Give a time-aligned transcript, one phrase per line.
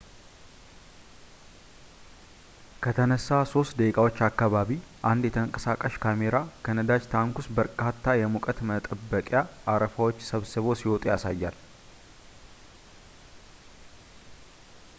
[2.83, 4.77] ከተነሳ 3 ደቂቃዎች አካባቢ
[5.09, 9.41] አንድ የተንቀሳቃሽ ካሜራ ከነዳጅ ታንክ ውስጥ በርካታ የሙቀት መጠበቂያ
[9.75, 11.59] አረፋዎች ሰብረው ሲወጡ ያሳያል